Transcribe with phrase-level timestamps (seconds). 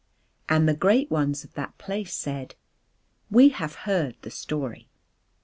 [0.49, 2.55] And the great ones of that place said:
[3.29, 4.89] "We have heard the story."